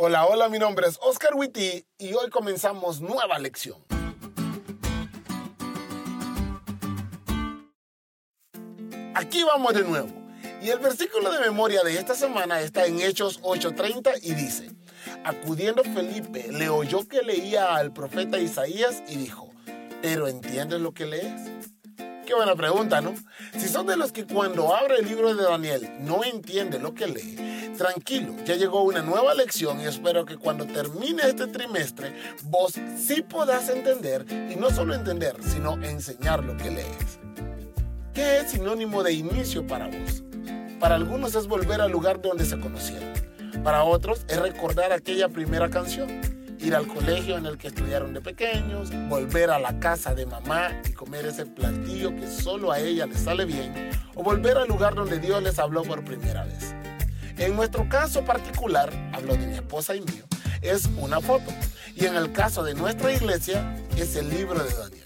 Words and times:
Hola, 0.00 0.26
hola, 0.26 0.48
mi 0.48 0.60
nombre 0.60 0.86
es 0.86 0.96
Oscar 1.02 1.34
Witty 1.34 1.84
y 1.98 2.14
hoy 2.14 2.30
comenzamos 2.30 3.00
nueva 3.00 3.36
lección. 3.40 3.78
Aquí 9.12 9.42
vamos 9.42 9.74
de 9.74 9.82
nuevo. 9.82 10.08
Y 10.62 10.70
el 10.70 10.78
versículo 10.78 11.32
de 11.32 11.40
memoria 11.40 11.82
de 11.82 11.98
esta 11.98 12.14
semana 12.14 12.60
está 12.60 12.86
en 12.86 13.00
Hechos 13.00 13.40
8:30 13.42 14.20
y 14.22 14.34
dice, 14.34 14.70
acudiendo 15.24 15.82
Felipe, 15.82 16.46
le 16.52 16.68
oyó 16.68 17.08
que 17.08 17.22
leía 17.22 17.74
al 17.74 17.92
profeta 17.92 18.38
Isaías 18.38 19.02
y 19.08 19.16
dijo, 19.16 19.50
¿pero 20.00 20.28
entiendes 20.28 20.80
lo 20.80 20.94
que 20.94 21.06
lees? 21.06 21.57
Qué 22.28 22.34
buena 22.34 22.54
pregunta, 22.54 23.00
¿no? 23.00 23.14
Si 23.56 23.68
son 23.68 23.86
de 23.86 23.96
los 23.96 24.12
que 24.12 24.26
cuando 24.26 24.76
abre 24.76 24.96
el 24.98 25.06
libro 25.06 25.34
de 25.34 25.44
Daniel 25.44 25.88
no 26.00 26.22
entiende 26.24 26.78
lo 26.78 26.92
que 26.92 27.06
lee, 27.06 27.72
tranquilo, 27.78 28.34
ya 28.44 28.54
llegó 28.54 28.82
una 28.82 29.00
nueva 29.00 29.32
lección 29.32 29.80
y 29.80 29.86
espero 29.86 30.26
que 30.26 30.36
cuando 30.36 30.66
termine 30.66 31.22
este 31.22 31.46
trimestre 31.46 32.12
vos 32.42 32.74
sí 32.98 33.22
podás 33.22 33.70
entender 33.70 34.26
y 34.30 34.56
no 34.56 34.68
solo 34.68 34.92
entender, 34.92 35.36
sino 35.40 35.82
enseñar 35.82 36.44
lo 36.44 36.54
que 36.58 36.70
lees. 36.70 37.18
¿Qué 38.12 38.40
es 38.40 38.50
sinónimo 38.50 39.02
de 39.02 39.14
inicio 39.14 39.66
para 39.66 39.86
vos? 39.86 40.22
Para 40.78 40.96
algunos 40.96 41.34
es 41.34 41.46
volver 41.46 41.80
al 41.80 41.92
lugar 41.92 42.20
donde 42.20 42.44
se 42.44 42.60
conocieron. 42.60 43.10
Para 43.64 43.84
otros 43.84 44.26
es 44.28 44.38
recordar 44.38 44.92
aquella 44.92 45.30
primera 45.30 45.70
canción, 45.70 46.20
ir 46.60 46.74
al 46.74 46.86
colegio 46.86 47.36
en 47.36 47.46
el 47.46 47.58
que 47.58 47.68
estudiaron 47.68 48.12
de 48.12 48.20
pequeños, 48.20 48.90
volver 49.08 49.50
a 49.50 49.58
la 49.58 49.78
casa 49.78 50.14
de 50.14 50.26
mamá 50.26 50.70
y 50.88 50.92
comer 50.92 51.26
ese 51.26 51.46
platillo 51.46 52.14
que 52.14 52.26
solo 52.26 52.72
a 52.72 52.80
ella 52.80 53.06
le 53.06 53.16
sale 53.16 53.44
bien, 53.44 53.90
o 54.14 54.22
volver 54.22 54.56
al 54.58 54.68
lugar 54.68 54.94
donde 54.94 55.18
Dios 55.18 55.42
les 55.42 55.58
habló 55.58 55.82
por 55.82 56.04
primera 56.04 56.44
vez. 56.44 56.74
En 57.36 57.54
nuestro 57.54 57.88
caso 57.88 58.24
particular, 58.24 58.92
hablo 59.12 59.36
de 59.36 59.46
mi 59.46 59.54
esposa 59.54 59.94
y 59.94 60.00
mío, 60.00 60.24
es 60.60 60.88
una 60.98 61.20
foto. 61.20 61.52
Y 61.94 62.06
en 62.06 62.16
el 62.16 62.32
caso 62.32 62.62
de 62.62 62.74
nuestra 62.74 63.12
iglesia, 63.12 63.76
es 63.96 64.16
el 64.16 64.28
libro 64.30 64.62
de 64.62 64.74
Daniel. 64.74 65.04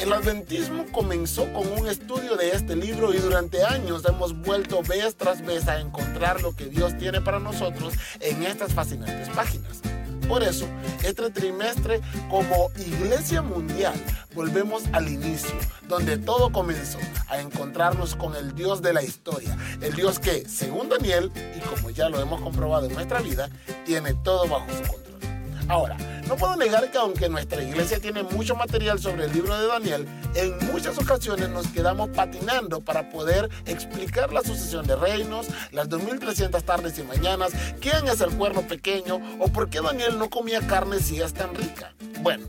El 0.00 0.12
adventismo 0.12 0.84
comenzó 0.92 1.52
con 1.52 1.66
un 1.72 1.88
estudio 1.88 2.36
de 2.36 2.50
este 2.50 2.76
libro 2.76 3.12
y 3.12 3.18
durante 3.18 3.64
años 3.64 4.04
hemos 4.08 4.40
vuelto 4.42 4.82
vez 4.82 5.16
tras 5.16 5.44
vez 5.44 5.66
a 5.66 5.80
encontrar 5.80 6.40
lo 6.40 6.54
que 6.54 6.66
Dios 6.66 6.96
tiene 6.98 7.20
para 7.20 7.40
nosotros 7.40 7.94
en 8.20 8.44
estas 8.44 8.72
fascinantes 8.72 9.28
páginas. 9.30 9.82
Por 10.28 10.42
eso, 10.42 10.66
este 11.02 11.30
trimestre 11.30 12.02
como 12.28 12.70
Iglesia 12.76 13.40
Mundial 13.40 13.94
volvemos 14.34 14.82
al 14.92 15.08
inicio, 15.08 15.54
donde 15.88 16.18
todo 16.18 16.52
comenzó, 16.52 16.98
a 17.28 17.40
encontrarnos 17.40 18.14
con 18.14 18.36
el 18.36 18.54
Dios 18.54 18.82
de 18.82 18.92
la 18.92 19.02
historia, 19.02 19.56
el 19.80 19.94
Dios 19.94 20.18
que, 20.18 20.46
según 20.46 20.90
Daniel, 20.90 21.32
y 21.56 21.60
como 21.60 21.88
ya 21.90 22.10
lo 22.10 22.20
hemos 22.20 22.42
comprobado 22.42 22.86
en 22.86 22.94
nuestra 22.94 23.20
vida, 23.20 23.48
tiene 23.86 24.12
todo 24.14 24.46
bajo 24.46 24.66
su 24.70 24.82
control. 24.92 25.20
Ahora, 25.68 25.96
no 26.28 26.36
puedo 26.36 26.56
negar 26.56 26.90
que 26.90 26.98
aunque 26.98 27.30
nuestra 27.30 27.62
iglesia 27.62 28.00
tiene 28.00 28.22
mucho 28.22 28.54
material 28.54 28.98
sobre 28.98 29.24
el 29.24 29.32
libro 29.32 29.58
de 29.58 29.66
Daniel, 29.66 30.06
en 30.34 30.58
muchas 30.70 30.98
ocasiones 30.98 31.48
nos 31.48 31.68
quedamos 31.68 32.10
patinando 32.10 32.82
para 32.82 33.08
poder 33.08 33.48
explicar 33.64 34.30
la 34.30 34.42
sucesión 34.42 34.86
de 34.86 34.94
reinos, 34.94 35.46
las 35.72 35.88
2300 35.88 36.62
tardes 36.64 36.98
y 36.98 37.02
mañanas, 37.02 37.52
quién 37.80 38.06
es 38.08 38.20
el 38.20 38.30
cuerno 38.36 38.60
pequeño 38.60 39.20
o 39.38 39.48
por 39.48 39.70
qué 39.70 39.80
Daniel 39.80 40.18
no 40.18 40.28
comía 40.28 40.60
carne 40.66 41.00
si 41.00 41.18
es 41.18 41.32
tan 41.32 41.54
rica. 41.54 41.94
Bueno, 42.20 42.46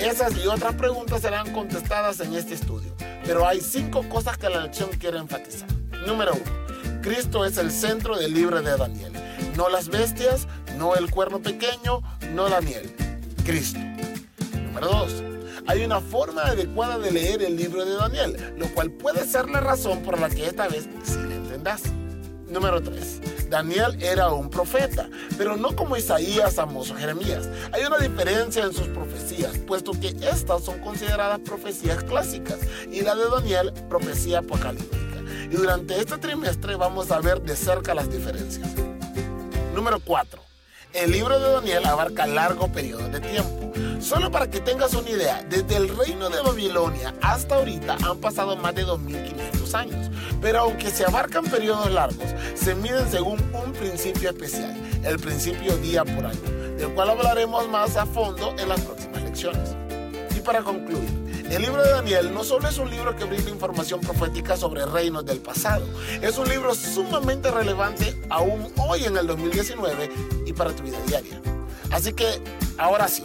esas 0.00 0.34
y 0.38 0.46
otras 0.46 0.74
preguntas 0.76 1.20
serán 1.20 1.52
contestadas 1.52 2.20
en 2.20 2.34
este 2.34 2.54
estudio, 2.54 2.94
pero 3.26 3.46
hay 3.46 3.60
cinco 3.60 4.08
cosas 4.08 4.38
que 4.38 4.48
la 4.48 4.62
lección 4.62 4.88
quiere 4.98 5.18
enfatizar. 5.18 5.68
Número 6.06 6.32
uno, 6.32 7.02
Cristo 7.02 7.44
es 7.44 7.58
el 7.58 7.72
centro 7.72 8.16
del 8.16 8.32
libro 8.32 8.62
de 8.62 8.74
Daniel, 8.74 9.12
no 9.54 9.68
las 9.68 9.88
bestias, 9.88 10.46
no 10.78 10.94
el 10.94 11.10
cuerno 11.10 11.40
pequeño, 11.40 12.00
no 12.32 12.48
la 12.48 12.62
miel. 12.62 13.07
Número 13.48 14.88
2. 14.88 15.24
Hay 15.68 15.82
una 15.82 16.02
forma 16.02 16.42
adecuada 16.42 16.98
de 16.98 17.10
leer 17.10 17.42
el 17.42 17.56
libro 17.56 17.82
de 17.82 17.94
Daniel, 17.94 18.54
lo 18.58 18.68
cual 18.74 18.90
puede 18.90 19.26
ser 19.26 19.48
la 19.48 19.60
razón 19.60 20.02
por 20.02 20.20
la 20.20 20.28
que 20.28 20.44
esta 20.44 20.68
vez 20.68 20.86
sí 21.02 21.16
le 21.26 21.36
entendás. 21.36 21.84
Número 22.46 22.82
3. 22.82 23.48
Daniel 23.48 23.96
era 24.02 24.28
un 24.34 24.50
profeta, 24.50 25.08
pero 25.38 25.56
no 25.56 25.74
como 25.74 25.96
Isaías, 25.96 26.58
Amos 26.58 26.90
o 26.90 26.94
Jeremías. 26.94 27.48
Hay 27.72 27.86
una 27.86 27.96
diferencia 27.96 28.64
en 28.64 28.74
sus 28.74 28.88
profecías, 28.88 29.56
puesto 29.66 29.92
que 29.92 30.08
estas 30.08 30.64
son 30.64 30.80
consideradas 30.80 31.38
profecías 31.38 32.04
clásicas 32.04 32.58
y 32.92 33.00
la 33.00 33.14
de 33.14 33.30
Daniel, 33.30 33.72
profecía 33.88 34.40
apocalíptica. 34.40 35.22
Y 35.50 35.56
durante 35.56 35.98
este 35.98 36.18
trimestre 36.18 36.76
vamos 36.76 37.10
a 37.10 37.20
ver 37.20 37.40
de 37.40 37.56
cerca 37.56 37.94
las 37.94 38.12
diferencias. 38.12 38.68
Número 39.74 40.00
4. 40.00 40.47
El 40.94 41.12
libro 41.12 41.38
de 41.38 41.52
Daniel 41.52 41.84
abarca 41.84 42.26
largo 42.26 42.68
periodo 42.68 43.08
de 43.08 43.20
tiempo. 43.20 43.72
Solo 44.00 44.30
para 44.30 44.48
que 44.48 44.60
tengas 44.60 44.94
una 44.94 45.10
idea, 45.10 45.44
desde 45.48 45.76
el 45.76 45.94
reino 45.96 46.30
de 46.30 46.40
Babilonia 46.40 47.14
hasta 47.20 47.56
ahorita 47.56 47.98
han 48.02 48.18
pasado 48.18 48.56
más 48.56 48.74
de 48.74 48.84
2500 48.84 49.74
años. 49.74 50.10
Pero 50.40 50.60
aunque 50.60 50.90
se 50.90 51.04
abarcan 51.04 51.44
periodos 51.44 51.90
largos, 51.90 52.26
se 52.54 52.74
miden 52.74 53.08
según 53.10 53.38
un 53.52 53.72
principio 53.72 54.30
especial, 54.30 54.74
el 55.04 55.18
principio 55.18 55.76
día 55.76 56.04
por 56.04 56.24
año, 56.24 56.50
del 56.78 56.94
cual 56.94 57.10
hablaremos 57.10 57.68
más 57.68 57.96
a 57.96 58.06
fondo 58.06 58.54
en 58.58 58.68
las 58.68 58.80
próximas 58.80 59.22
lecciones. 59.22 59.76
Y 60.34 60.40
para 60.40 60.62
concluir, 60.62 61.27
el 61.54 61.62
libro 61.62 61.82
de 61.82 61.90
Daniel 61.90 62.32
no 62.32 62.44
solo 62.44 62.68
es 62.68 62.78
un 62.78 62.90
libro 62.90 63.16
que 63.16 63.24
brinda 63.24 63.50
información 63.50 64.00
profética 64.00 64.56
sobre 64.56 64.84
reinos 64.86 65.24
del 65.24 65.38
pasado, 65.38 65.86
es 66.20 66.36
un 66.38 66.48
libro 66.48 66.74
sumamente 66.74 67.50
relevante 67.50 68.14
aún 68.28 68.72
hoy 68.76 69.04
en 69.04 69.16
el 69.16 69.26
2019 69.26 70.10
y 70.46 70.52
para 70.52 70.72
tu 70.72 70.82
vida 70.82 70.98
diaria. 71.06 71.40
Así 71.90 72.12
que, 72.12 72.40
ahora 72.76 73.08
sí, 73.08 73.24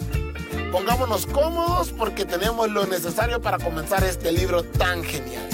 pongámonos 0.71 1.25
cómodos 1.25 1.91
porque 1.91 2.25
tenemos 2.25 2.69
lo 2.69 2.85
necesario 2.85 3.41
para 3.41 3.59
comenzar 3.59 4.03
este 4.03 4.31
libro 4.31 4.63
tan 4.63 5.03
genial. 5.03 5.49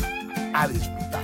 A 0.54 0.68
disfrutar. 0.68 1.24